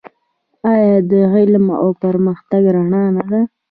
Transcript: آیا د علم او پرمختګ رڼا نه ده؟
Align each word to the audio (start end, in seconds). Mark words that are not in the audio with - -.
آیا 0.71 0.97
د 1.09 1.11
علم 1.33 1.65
او 1.81 1.87
پرمختګ 2.03 2.63
رڼا 2.75 3.03
نه 3.15 3.23
ده؟ 3.31 3.41